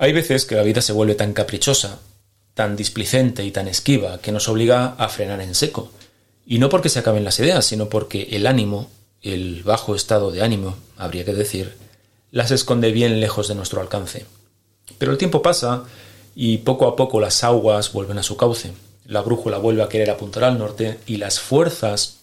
[0.00, 1.98] Hay veces que la vida se vuelve tan caprichosa,
[2.54, 5.90] tan displicente y tan esquiva que nos obliga a frenar en seco.
[6.46, 8.88] Y no porque se acaben las ideas, sino porque el ánimo,
[9.22, 11.74] el bajo estado de ánimo, habría que decir,
[12.30, 14.24] las esconde bien lejos de nuestro alcance.
[14.98, 15.82] Pero el tiempo pasa
[16.36, 18.70] y poco a poco las aguas vuelven a su cauce.
[19.04, 22.18] La brújula vuelve a querer apuntar al norte y las fuerzas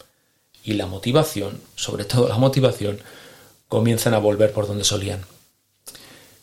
[0.63, 2.99] y la motivación, sobre todo la motivación,
[3.67, 5.25] comienzan a volver por donde solían.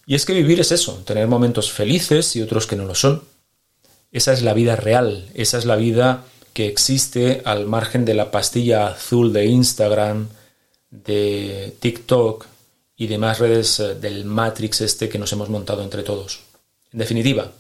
[0.06, 3.22] Y es que vivir es eso, tener momentos felices y otros que no lo son.
[4.10, 8.30] Esa es la vida real, esa es la vida que existe al margen de la
[8.30, 10.28] pastilla azul de Instagram,
[10.90, 12.46] de TikTok
[12.96, 16.40] y demás redes eh, del Matrix este que nos hemos montado entre todos.
[16.92, 17.52] En definitiva,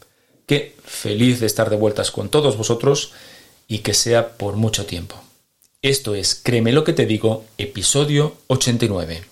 [0.46, 3.12] que feliz de estar de vueltas con todos vosotros
[3.66, 5.16] y que sea por mucho tiempo.
[5.80, 9.31] Esto es Créeme lo que te digo, episodio 89.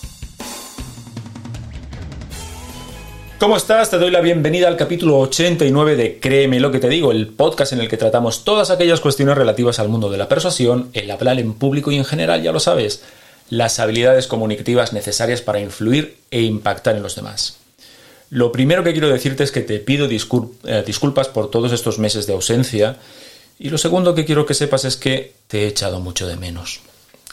[3.41, 3.89] ¿Cómo estás?
[3.89, 7.73] Te doy la bienvenida al capítulo 89 de Créeme lo que te digo, el podcast
[7.73, 11.39] en el que tratamos todas aquellas cuestiones relativas al mundo de la persuasión, el hablar
[11.39, 13.01] en público y en general, ya lo sabes,
[13.49, 17.57] las habilidades comunicativas necesarias para influir e impactar en los demás.
[18.29, 22.27] Lo primero que quiero decirte es que te pido eh, disculpas por todos estos meses
[22.27, 22.97] de ausencia
[23.57, 26.81] y lo segundo que quiero que sepas es que te he echado mucho de menos.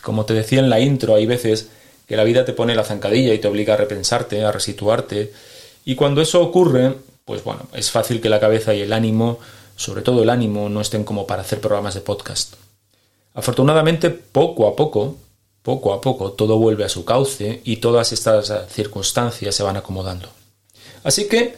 [0.00, 1.69] Como te decía en la intro, hay veces
[2.06, 5.32] que la vida te pone la zancadilla y te obliga a repensarte, a resituarte,
[5.88, 9.38] y cuando eso ocurre, pues bueno, es fácil que la cabeza y el ánimo,
[9.75, 12.56] sobre todo el ánimo, no estén como para hacer programas de podcast.
[13.32, 15.16] Afortunadamente, poco a poco,
[15.62, 20.28] poco a poco, todo vuelve a su cauce y todas estas circunstancias se van acomodando.
[21.04, 21.56] Así que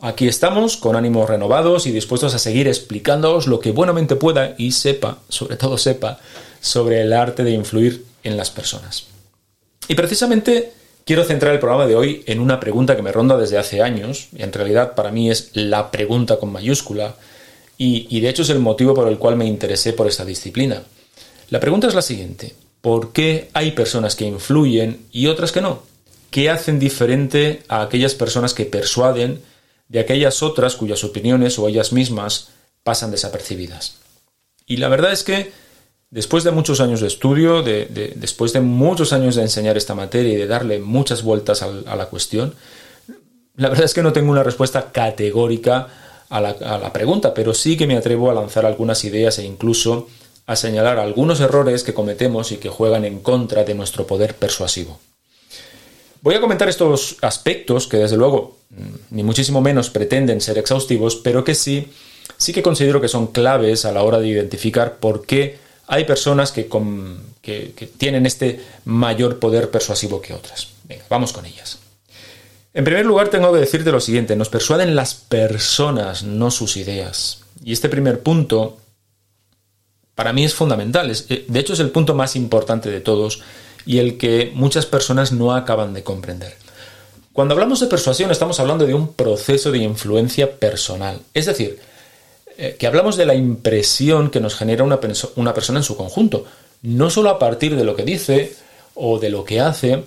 [0.00, 4.72] aquí estamos con ánimos renovados y dispuestos a seguir explicándoos lo que buenamente pueda y
[4.72, 6.18] sepa, sobre todo sepa,
[6.62, 9.08] sobre el arte de influir en las personas.
[9.86, 10.72] Y precisamente
[11.06, 14.26] Quiero centrar el programa de hoy en una pregunta que me ronda desde hace años,
[14.36, 17.14] y en realidad para mí es la pregunta con mayúscula,
[17.78, 20.82] y, de hecho es el motivo por el cual me interesé por esta disciplina.
[21.48, 25.84] La pregunta es la siguiente, ¿por qué hay personas que influyen y otras que no?
[26.30, 29.40] ¿Qué hacen diferente a aquellas personas que persuaden
[29.88, 32.48] de aquellas otras cuyas opiniones o ellas mismas
[32.82, 33.98] pasan desapercibidas?
[34.66, 35.52] Y la verdad es que
[36.16, 40.36] Después de muchos años de estudio, después de muchos años de enseñar esta materia y
[40.36, 42.54] de darle muchas vueltas a, la cuestión,
[43.54, 45.88] la verdad es que no tengo una respuesta categórica
[46.30, 49.44] a la, a la, pregunta, pero sí que me atrevo a lanzar algunas ideas e
[49.44, 50.08] incluso
[50.46, 54.98] a señalar algunos errores que cometemos y que juegan en contra de nuestro poder persuasivo.
[56.22, 58.56] Voy a comentar estos aspectos que desde luego
[59.10, 61.92] ni muchísimo menos pretenden ser exhaustivos, pero que sí,
[62.38, 66.52] sí que considero que son claves a la hora de identificar por qué hay personas
[66.52, 66.68] que,
[67.98, 70.68] tienen este mayor poder persuasivo que otras.
[70.84, 71.78] Venga, vamos con ellas.
[72.74, 77.40] En primer lugar, tengo que decirte lo siguiente, nos persuaden las personas, no sus ideas.
[77.64, 78.76] Y este primer punto,
[80.14, 81.10] para mí es fundamental.
[81.10, 83.42] Eh, de hecho, es el punto más importante de todos
[83.86, 86.54] y el que muchas personas no acaban de comprender.
[87.32, 91.20] Cuando hablamos de persuasión estamos hablando de un proceso de influencia personal.
[91.34, 91.78] Es decir,
[92.58, 96.46] eh, que hablamos de la impresión que nos genera una, persona en su conjunto.
[96.82, 98.54] No solo a partir de lo que dice
[98.94, 100.04] o de lo que hace,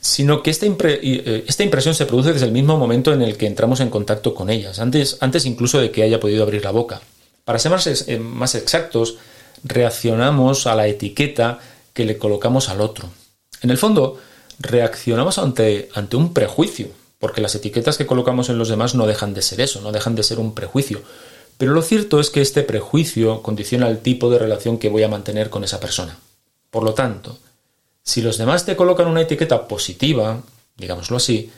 [0.00, 3.46] sino que esta, eh, esta, impresión se produce desde el mismo momento en el que
[3.46, 7.00] entramos en contacto con ellas, antes, antes incluso de que haya podido abrir la boca.
[7.44, 8.20] Para ser más, eh,
[8.58, 9.16] exactos,
[9.62, 11.60] reaccionamos a la etiqueta
[11.92, 13.10] que le colocamos al otro.
[13.60, 14.18] En el fondo,
[14.58, 16.88] reaccionamos ante un prejuicio,
[17.22, 20.16] porque las etiquetas que colocamos en los demás no dejan de ser eso, no dejan
[20.16, 21.02] de ser un prejuicio.
[21.58, 25.08] Pero lo cierto es que este prejuicio condiciona el tipo de relación que voy a
[25.08, 26.18] mantener con esa persona.
[26.70, 27.38] Por lo tanto,
[28.02, 30.42] si los demás te colocan una etiqueta positiva,
[30.76, 31.50] digámoslo así,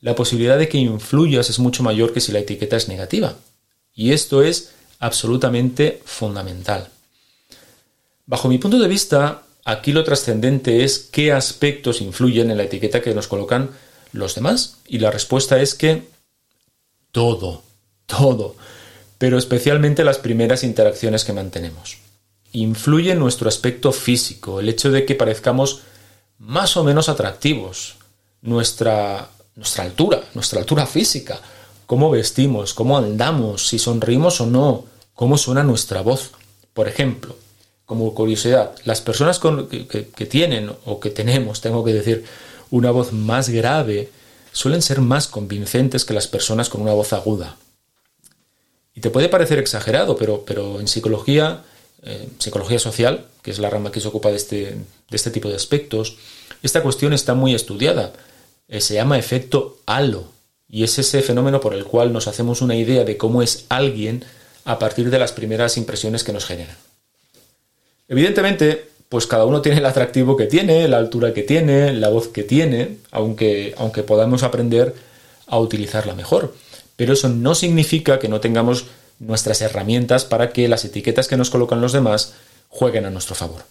[0.00, 3.34] la posibilidad de que influyas es mucho mayor que si la etiqueta es negativa.
[3.94, 6.88] Y esto es absolutamente fundamental.
[8.26, 13.00] Bajo mi punto de vista, aquí lo trascendente es qué aspectos influyen en la etiqueta
[13.00, 13.70] que nos colocan
[14.12, 14.76] los demás.
[14.86, 16.04] Y la respuesta es que
[17.10, 17.62] todo,
[18.06, 18.54] todo,
[19.18, 21.98] pero especialmente las primeras interacciones que mantenemos
[22.52, 25.82] influye en nuestro aspecto físico, el hecho de que parezcamos
[26.38, 27.96] más o menos atractivos,
[28.42, 31.40] nuestra, nuestra altura, nuestra altura física,
[31.86, 34.84] cómo vestimos, cómo andamos, si sonrimos o no,
[35.14, 36.30] cómo suena nuestra voz.
[36.72, 37.36] Por ejemplo,
[37.84, 42.24] como curiosidad, las personas que, tienen o que tenemos, tengo que decir,
[42.70, 44.10] una voz más grave,
[44.52, 47.56] suelen ser más convincentes que las personas con una voz aguda.
[48.98, 51.62] Y te puede parecer exagerado, pero, pero en psicología
[52.02, 55.48] eh, psicología social, que es la rama que se ocupa de este, de este tipo
[55.48, 56.16] de aspectos,
[56.64, 58.12] esta cuestión está muy estudiada.
[58.66, 60.24] Eh, se llama efecto halo
[60.68, 64.24] y es ese fenómeno por el cual nos hacemos una idea de cómo es alguien
[64.64, 66.76] a partir de las primeras impresiones que nos generan.
[68.08, 72.26] Evidentemente, pues cada uno tiene el atractivo que tiene, la altura que tiene, la voz
[72.26, 74.96] que tiene, aunque, aunque podamos aprender
[75.46, 76.52] a utilizarla mejor.
[76.98, 78.86] Pero eso no significa que no tengamos
[79.20, 82.34] nuestras herramientas para que las etiquetas que nos colocan los demás
[82.68, 83.62] jueguen a nuestro favor.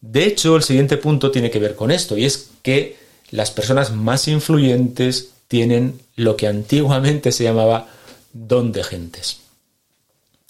[0.00, 2.96] De hecho, el siguiente punto tiene que ver con esto, y es que
[3.32, 7.88] las personas más influyentes tienen lo que antiguamente se llamaba
[8.32, 9.38] don de gentes.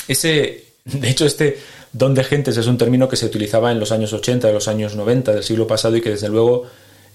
[0.06, 1.58] Ese, de hecho, este
[1.94, 4.68] don de gentes es un término que se utilizaba en los años 80, de los
[4.68, 6.66] años 90 del siglo pasado y que desde luego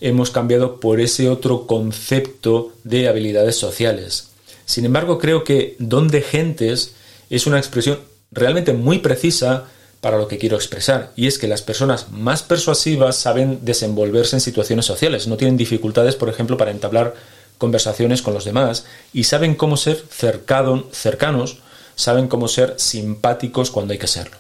[0.02, 4.29] hemos cambiado por ese otro concepto de habilidades sociales,
[4.70, 6.94] sin embargo, creo que don de gentes
[7.32, 9.66] es una expresión realmente muy precisa
[10.00, 14.42] para lo que quiero expresar, y es que las personas más persuasivas saben desenvolverse en
[14.42, 17.16] situaciones sociales, no tienen dificultades, por ejemplo, para entablar
[17.58, 21.58] conversaciones con los demás, y saben cómo ser cercanos,
[21.96, 24.38] saben cómo ser simpáticos cuando hay que serlo.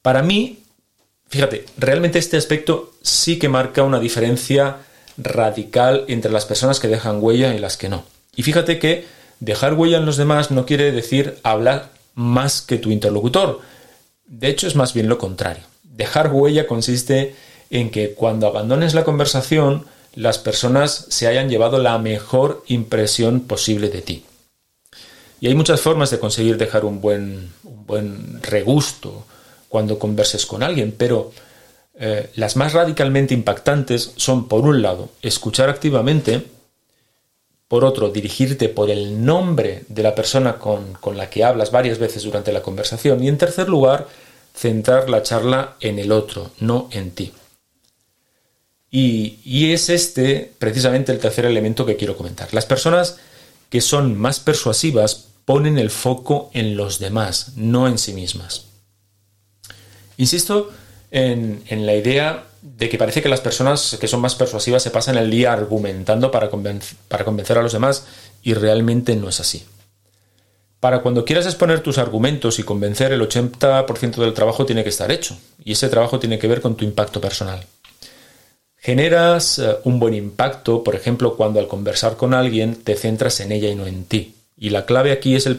[0.00, 0.60] Para mí,
[1.28, 4.78] fíjate, realmente este aspecto sí que marca una diferencia
[5.18, 8.06] radical entre las personas que dejan huella y las que no.
[8.34, 9.06] Y fíjate que
[9.40, 13.60] dejar huella en los demás no quiere decir hablar más que tu interlocutor.
[14.26, 15.64] De hecho, es más bien lo contrario.
[15.82, 17.34] Dejar huella consiste
[17.70, 23.88] en que cuando abandones la conversación, las personas se hayan llevado la mejor impresión posible
[23.88, 24.24] de ti.
[25.40, 29.26] Y hay muchas formas de conseguir dejar un buen, buen regusto
[29.68, 31.32] cuando converses con alguien, pero
[31.94, 36.46] eh, las más radicalmente impactantes son, por un lado, escuchar activamente,
[37.72, 42.22] por otro, dirigirte por el nombre de la persona con, la que hablas varias veces
[42.22, 43.24] durante la conversación.
[43.24, 44.08] Y en tercer lugar,
[44.54, 47.32] centrar la charla en el otro, no en ti.
[48.90, 52.52] Y, y, es este precisamente el tercer elemento que quiero comentar.
[52.52, 53.16] Las personas
[53.70, 58.66] que son más persuasivas ponen el foco en los demás, no en sí mismas.
[60.18, 60.70] Insisto
[61.10, 64.90] en, en la idea de que parece que las personas que son más persuasivas se
[64.90, 66.48] pasan el día argumentando para,
[67.08, 68.06] para convencer a los demás
[68.42, 69.64] y realmente no es así.
[70.78, 75.12] Para cuando quieras exponer tus argumentos y convencer, el 80% del trabajo tiene que estar
[75.12, 77.64] hecho y ese trabajo tiene que ver con tu impacto personal.
[78.76, 83.52] Generas eh, un buen impacto, por ejemplo, cuando al conversar con alguien te centras en
[83.52, 84.34] ella y no en ti.
[84.56, 85.56] Y la clave aquí es el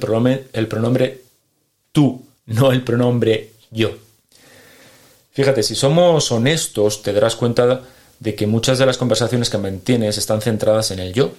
[0.53, 1.21] el pronombre
[1.93, 3.91] tú, no el pronombre yo.
[5.33, 7.81] Fíjate, si somos honestos, te darás cuenta
[8.19, 11.33] de que muchas de las conversaciones que mantienes están centradas en el yo.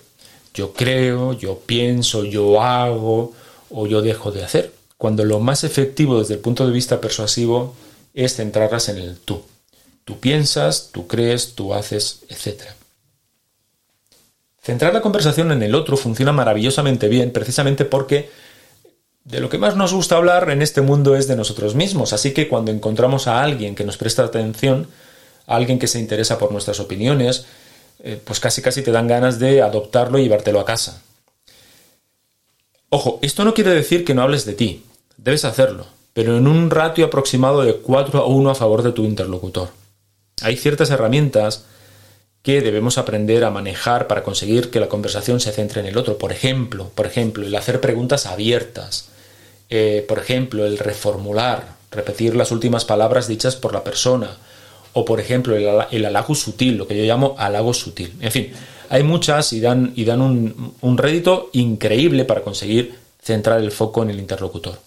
[0.53, 3.33] Yo creo, yo pienso, yo hago
[3.71, 4.73] o yo dejo de hacer.
[4.99, 7.75] Cuando lo más efectivo desde el punto de vista persuasivo
[8.15, 9.43] es centrarlas en el tú.
[10.05, 12.63] Tú piensas, tú crees, tú haces, etc.
[14.61, 18.29] Centrar la conversación en el otro funciona maravillosamente bien precisamente porque
[19.25, 22.33] de lo que más nos gusta hablar en este mundo es de nosotros mismos, así
[22.33, 24.87] que cuando encontramos a alguien que nos presta atención,
[25.47, 27.47] a alguien que se interesa por nuestras opiniones,
[28.03, 31.03] eh, pues casi casi te dan ganas de adoptarlo y llevártelo a casa.
[32.91, 34.85] Ojo, esto no quiere decir que no hables de ti,
[35.17, 39.05] debes hacerlo, pero en un ratio aproximado de 4 a 1 a favor de tu
[39.05, 39.71] interlocutor.
[40.43, 41.65] Hay ciertas herramientas
[42.43, 46.19] que debemos aprender a manejar para conseguir que la conversación se centre en el otro.
[46.19, 49.09] Por ejemplo, por ejemplo, el hacer preguntas abiertas.
[49.77, 54.37] Eh, por ejemplo, el reformular, repetir las últimas palabras dichas por la persona.
[54.93, 58.15] O, por ejemplo, el, halago sutil, lo que yo llamo halago sutil.
[58.21, 58.53] En fin,
[58.89, 64.05] hay muchas y dan, y dan un, un rédito increíble para conseguir centrar el foco
[64.05, 64.79] en el interlocutor.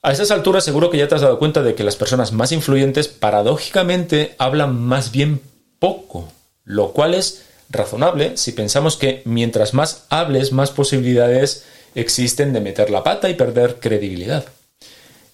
[0.00, 2.52] A esas alturas seguro que ya te has dado cuenta de que las personas más
[2.52, 5.42] influyentes paradójicamente hablan más bien
[5.78, 6.32] poco,
[6.64, 12.90] lo cual es razonable si pensamos que mientras más hables, más posibilidades existen de meter
[12.90, 14.44] la pata y perder credibilidad.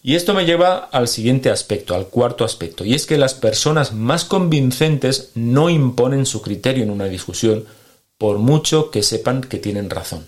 [0.02, 3.92] Y esto me lleva al siguiente aspecto, al cuarto aspecto, y es que las personas
[3.92, 7.64] más convincentes no imponen su criterio en una discusión,
[8.16, 10.26] por mucho que sepan que tienen razón.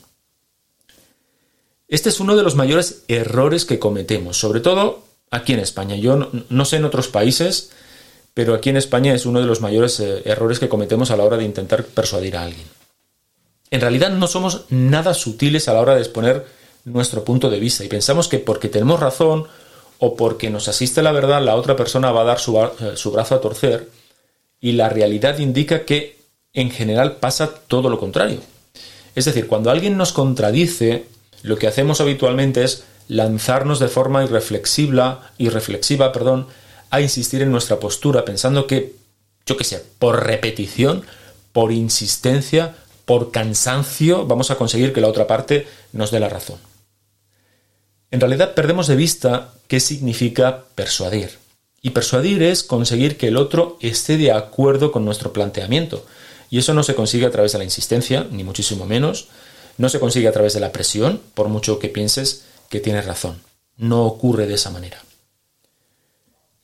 [1.87, 5.97] Este es uno de los mayores errores que cometemos, sobre todo aquí en España.
[5.97, 7.71] Yo no, sé en otros países,
[8.35, 11.25] pero aquí en España es uno de los mayores eh, errores que cometemos a la
[11.25, 12.67] hora de intentar persuadir a alguien.
[13.71, 16.47] En realidad no somos nada sutiles a la hora de exponer
[16.85, 19.47] nuestro punto de vista y pensamos que porque tenemos razón
[19.99, 23.35] o porque nos asiste la verdad, la otra persona va a dar su, eh, brazo
[23.35, 23.89] a torcer
[24.61, 26.19] y la realidad indica que
[26.53, 28.41] en general pasa todo lo contrario.
[29.15, 31.07] Es decir, cuando alguien nos contradice,
[31.43, 36.47] lo que hacemos habitualmente es lanzarnos de forma irreflexiva, irreflexiva perdón,
[36.91, 38.95] a insistir en nuestra postura, pensando que,
[39.47, 41.05] yo qué sé, por repetición,
[41.53, 42.77] por insistencia,
[43.09, 46.59] por cansancio, vamos a conseguir que la otra parte nos dé la razón.
[48.11, 51.39] En realidad perdemos de vista qué significa persuadir.
[51.81, 56.05] Y persuadir es conseguir que el otro esté de acuerdo con nuestro planteamiento.
[56.51, 59.29] Y eso no se consigue a través de la insistencia, ni muchísimo menos.
[59.79, 63.41] No se consigue a través de la presión, por mucho que pienses que tienes razón.
[63.79, 65.03] No ocurre de esa manera.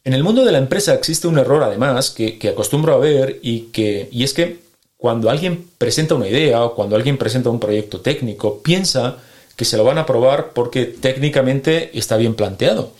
[0.04, 3.70] En el mundo de la empresa existe un error además que, acostumbro a ver y,
[3.72, 4.63] que, y es que
[5.04, 9.18] cuando alguien presenta una idea o cuando alguien presenta un proyecto técnico, piensa
[9.54, 12.90] que se lo van a aprobar porque técnicamente está bien planteado.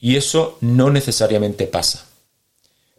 [0.00, 2.06] Y eso no necesariamente pasa.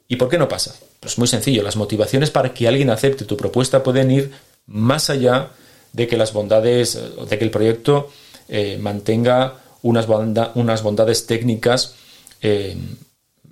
[0.08, 0.74] ¿Y por qué no pasa?
[1.02, 4.32] Pues muy sencillo, las motivaciones para que alguien acepte tu propuesta pueden ir
[4.68, 5.50] más allá
[5.92, 6.98] de que las bondades,
[7.30, 8.10] de que el proyecto
[8.48, 11.96] eh, mantenga unas, bondades técnicas
[12.42, 12.78] eh,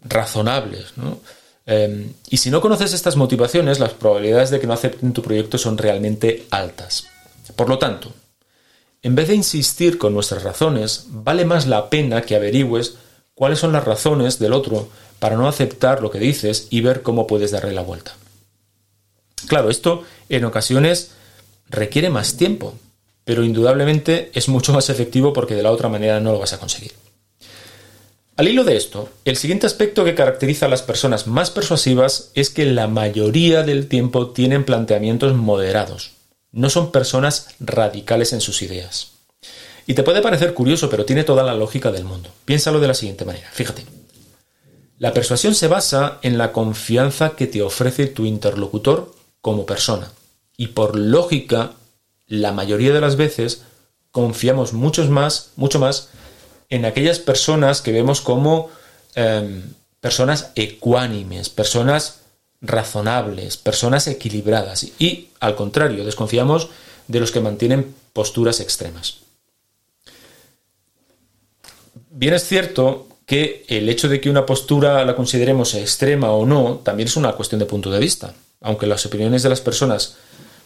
[0.05, 0.93] razonables.
[1.65, 5.57] Em, y si no conoces estas motivaciones, las probabilidades de que no acepten tu proyecto
[5.57, 7.05] son realmente altas.
[7.55, 8.11] Por lo tanto,
[9.01, 12.95] en vez de insistir con nuestras razones, vale más la pena que averigües
[13.35, 14.89] cuáles son las razones del otro
[15.19, 18.15] para no aceptar lo que dices y ver cómo puedes darle la vuelta.
[19.47, 21.11] Claro, esto en ocasiones
[21.69, 22.75] requiere más tiempo,
[23.25, 26.59] pero indudablemente es mucho más efectivo porque de la otra manera no lo vas a
[26.59, 26.93] conseguir.
[28.35, 32.49] Al hilo de esto, el siguiente aspecto que caracteriza a las personas más persuasivas es
[32.49, 36.13] que la mayoría del tiempo tienen planteamientos moderados.
[36.51, 39.11] No son personas radicales en sus ideas.
[39.85, 42.31] Y te puede parecer curioso, pero tiene toda la lógica del mundo.
[42.45, 43.47] Piénsalo de la siguiente manera.
[43.51, 43.85] Fíjate.
[44.97, 50.11] La persuasión se basa en la confianza que te ofrece tu interlocutor como persona.
[50.57, 51.73] Y por lógica,
[52.25, 53.61] la mayoría de las veces
[54.09, 56.09] confiamos mucho más, mucho más
[56.73, 58.71] en aquellas personas que vemos como
[59.13, 59.61] em,
[60.01, 62.21] personas ecuánimes, personas
[62.61, 64.87] razonables, personas equilibradas.
[64.97, 66.69] Y al contrario, desconfiamos
[67.07, 69.19] de los que mantienen posturas extremas.
[72.09, 76.81] Bien es cierto que el hecho de que una postura la consideremos extrema o no
[76.83, 78.33] también es una cuestión de punto de vista.
[78.61, 80.15] Aunque las opiniones de las personas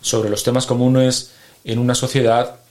[0.01, 1.31] sobre los temas comunes
[1.65, 2.61] en una sociedad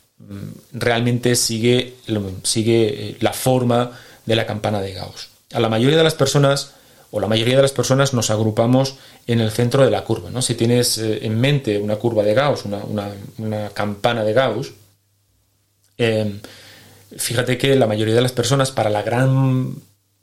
[0.73, 1.95] realmente sigue,
[2.43, 3.93] sigue eh, la forma
[4.25, 5.29] de la campana de Gauss.
[5.53, 6.73] A la mayoría de las personas,
[7.11, 8.97] o la mayoría de las personas, nos agrupamos
[9.27, 10.31] en el centro de la curva.
[10.31, 10.43] ¿no?
[10.43, 14.73] Si tienes eh, en mente una curva de Gauss, una, campana de Gauss,
[15.99, 16.41] em,
[17.17, 19.77] fíjate que la mayoría de las personas, para la gran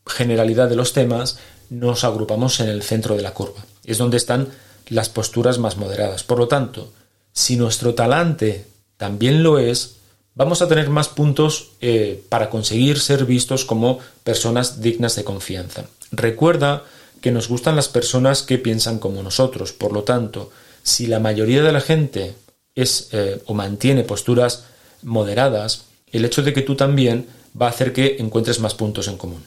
[0.06, 1.38] generalidad de los temas,
[1.70, 3.64] nos agrupamos en el centro de la curva.
[3.86, 4.50] Es donde están
[4.90, 6.24] las posturas más moderadas.
[6.24, 6.92] Por lo tanto,
[7.32, 8.73] si nuestro talante
[9.04, 9.98] también lo es,
[10.34, 15.88] vamos a tener más puntos eh, para conseguir ser vistos como personas dignas de confianza.
[16.14, 16.86] Recuerda
[17.20, 20.52] que nos gustan las personas que piensan como nosotros, por lo tanto,
[20.84, 22.36] si la mayoría de la gente
[22.76, 24.64] es eh, o mantiene posturas
[25.02, 25.84] moderadas,
[26.14, 27.28] el hecho de que tú también
[27.62, 29.44] va a hacer que encuentres más puntos en común.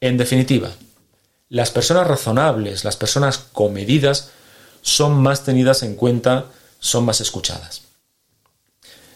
[0.00, 0.70] En definitiva,
[1.50, 4.30] las personas razonables, las personas comedidas,
[4.80, 6.46] son más tenidas en cuenta,
[6.80, 7.83] son más escuchadas.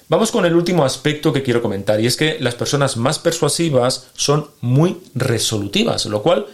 [0.09, 4.09] Vamos con el último aspecto que quiero comentar, y es que las personas más persuasivas
[4.15, 6.47] son muy resolutivas, lo cual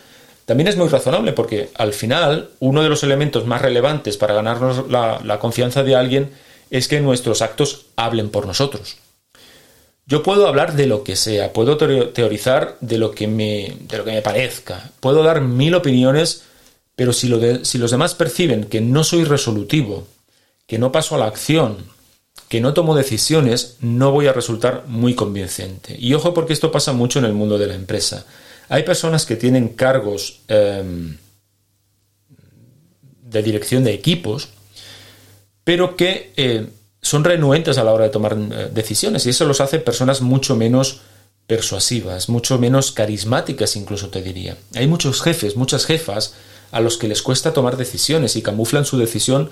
[0.45, 4.91] también es muy razonable porque al final uno de los elementos más relevantes para ganarnos
[4.91, 6.33] la, confianza de alguien
[6.71, 8.97] es que nuestros actos hablen por nosotros.
[10.07, 14.05] Yo puedo hablar de lo que sea, puedo teorizar de lo que me, de lo
[14.05, 16.43] que me parezca, puedo dar mil opiniones,
[16.95, 17.33] pero si,
[17.63, 20.07] si los demás perciben que no soy resolutivo,
[20.67, 21.94] que no paso a la acción,
[22.49, 25.97] que no tomo decisiones, no voy a resultar muy convincente.
[25.99, 28.27] Y ojo porque esto pasa mucho en el mundo de la empresa.
[28.69, 31.17] Hay personas que tienen cargos em,
[33.23, 34.49] de dirección de equipos,
[35.65, 36.67] pero que eh,
[37.03, 40.57] son renuentes a la hora de tomar eh, decisiones y eso los hace personas mucho
[40.57, 41.01] menos
[41.47, 44.57] persuasivas, mucho menos carismáticas incluso te diría.
[44.75, 46.35] Hay muchos jefes, muchas jefas
[46.71, 49.51] a los que les cuesta tomar decisiones y camuflan su decisión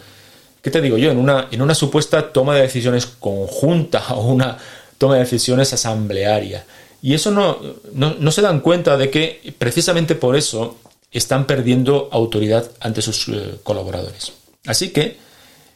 [0.62, 1.10] ¿qué te digo yo?
[1.10, 4.56] En una, en una supuesta toma de decisiones conjunta o una
[4.96, 6.64] toma de decisiones asamblearia.
[7.02, 7.58] Y eso no,
[7.92, 10.78] no, se dan cuenta de que precisamente por eso
[11.10, 14.32] están perdiendo autoridad ante sus eh, colaboradores.
[14.66, 15.16] Así que,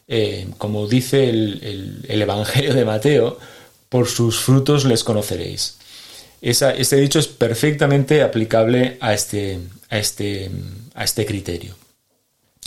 [0.07, 3.37] eh, como dice el, Evangelio de Mateo,
[3.89, 5.77] por sus frutos les conoceréis.
[6.39, 10.49] este dicho es perfectamente aplicable a este, a, este,
[10.93, 11.75] a este criterio.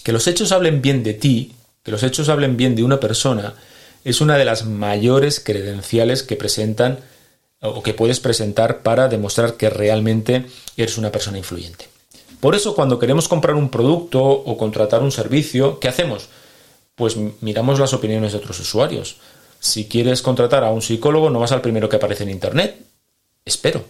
[0.02, 3.54] Que los hechos hablen bien de ti que los hechos hablen bien de una persona
[4.04, 7.00] es una de las mayores credenciales que presentan
[7.60, 10.46] o que puedes presentar para demostrar que realmente
[10.76, 11.88] eres una persona influyente.
[12.40, 16.28] Por eso cuando queremos comprar un producto o contratar un servicio, ¿qué hacemos?
[16.94, 19.16] Pues miramos las opiniones de otros usuarios.
[19.58, 22.78] Si quieres contratar a un psicólogo, no vas al primero que aparece en Internet,
[23.44, 23.84] espero,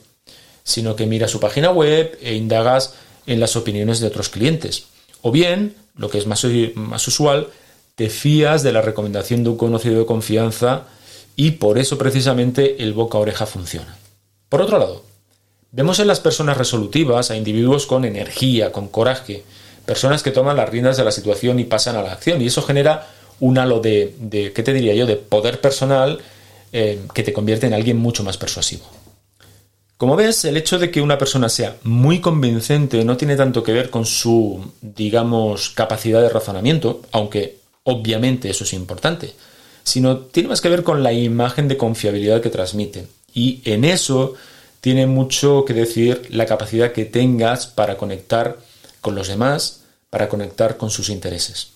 [0.65, 2.95] sino que miras su página web e indagas
[3.27, 4.87] en las opiniones de otros clientes.
[5.23, 6.45] O bien, lo que es más,
[6.75, 7.49] más usual,
[8.09, 10.85] te de la recomendación de un conocido de confianza
[11.37, 13.95] y por eso precisamente el boca oreja funciona.
[14.49, 15.05] Por otro lado,
[15.71, 19.43] vemos en las personas resolutivas a individuos con energía, con coraje,
[19.85, 22.63] personas que toman las riendas de la situación y pasan a la acción y eso
[22.63, 23.07] genera
[23.39, 24.15] un halo de,
[24.55, 26.21] ¿qué te diría yo?, de poder personal
[26.73, 28.87] eh, que te convierte en alguien mucho más persuasivo.
[29.99, 33.75] Como ves, el hecho de que una persona sea muy convincente no tiene tanto que
[33.75, 39.35] ver con su, digamos, capacidad de razonamiento, aunque obviamente eso es importante,
[39.85, 43.07] sino tiene más que ver con la imagen de confiabilidad que transmite.
[43.33, 44.35] Y en eso
[44.81, 48.59] tiene mucho que decir la capacidad que tengas para conectar
[49.01, 51.69] con los demás, para conectar con sus intereses.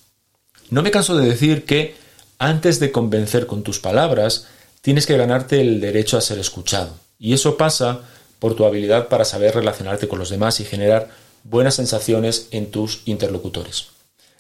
[0.71, 1.95] No me canso de decir que
[2.39, 4.47] antes de convencer con tus palabras,
[4.81, 6.99] tienes que ganarte el derecho a ser escuchado.
[7.19, 8.03] Y eso pasa
[8.39, 11.11] por tu habilidad para saber relacionarte con los demás y generar
[11.45, 13.87] buenas sensaciones en tus interlocutores.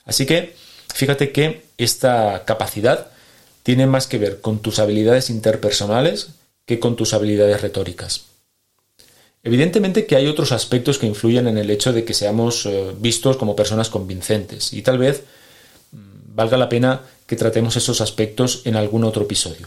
[0.04, 0.56] Así que
[0.94, 3.08] Fíjate que esta capacidad
[3.64, 6.28] tiene más que ver con tus habilidades interpersonales
[6.66, 8.26] que con tus habilidades retóricas.
[9.42, 13.36] Evidentemente que hay otros aspectos que influyen en el hecho de que seamos eh, vistos
[13.36, 15.24] como personas convincentes y tal vez
[15.90, 19.66] mm, valga la pena que tratemos esos aspectos en algún otro episodio.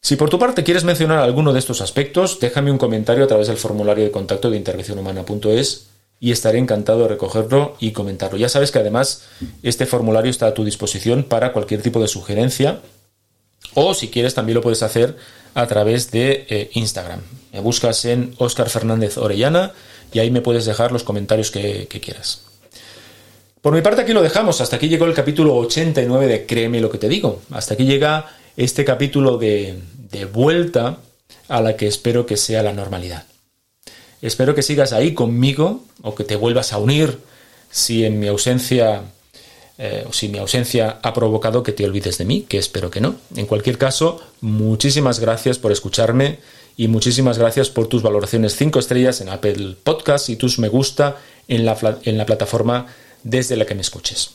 [0.00, 3.48] Si por tu parte quieres mencionar alguno de estos aspectos, déjame un comentario a través
[3.48, 5.87] del formulario de contacto de intervencionhumana.es
[6.20, 8.38] y estaré encantado de recogerlo y comentarlo.
[8.38, 9.24] Ya sabes que además
[9.62, 12.80] este formulario está a tu disposición para cualquier tipo de sugerencia
[13.74, 15.16] o si quieres también lo puedes hacer
[15.54, 17.20] a través de eh, Instagram.
[17.52, 19.72] Me buscas en Oscar Fernández Orellana
[20.12, 22.42] y ahí me puedes dejar los comentarios que, quieras.
[23.60, 24.60] Por mi parte aquí lo dejamos.
[24.60, 27.42] Hasta aquí llegó el capítulo 89 de Créeme lo que te digo.
[27.50, 28.26] Hasta aquí llega
[28.56, 29.78] este capítulo de,
[30.10, 30.98] de vuelta
[31.48, 33.24] a la que espero que sea la normalidad.
[34.20, 37.18] Espero que sigas ahí conmigo o que te vuelvas a unir
[37.70, 39.02] si en mi ausencia
[39.80, 43.00] eh, o si mi ausencia ha provocado que te olvides de mí, que espero que
[43.00, 43.14] no.
[43.36, 46.38] En cualquier caso, muchísimas gracias por escucharme
[46.76, 51.16] y muchísimas gracias por tus valoraciones 5 estrellas en Apple Podcast y tus me gusta
[51.46, 52.86] en la, en la plataforma
[53.22, 54.30] desde la que me escuches.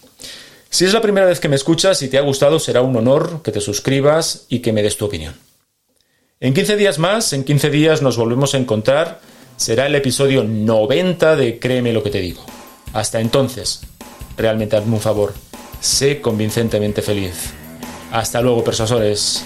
[0.70, 3.42] Si es la primera vez que me escuchas y te ha gustado, será un honor
[3.44, 5.36] que te suscribas y que me des tu opinión.
[6.40, 9.20] En 15 días más, en 15 días nos volvemos a encontrar
[9.64, 12.44] será el episodio 90 de Créeme lo que te digo.
[12.92, 13.80] Hasta entonces,
[14.36, 15.34] realmente hazme un favor,
[15.80, 17.54] sé convincentemente feliz.
[18.12, 19.46] Hasta luego, persuasores.